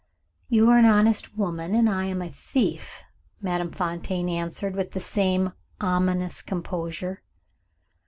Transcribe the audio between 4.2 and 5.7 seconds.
answered, with the same